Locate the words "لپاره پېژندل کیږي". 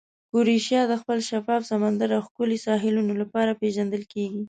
3.21-4.39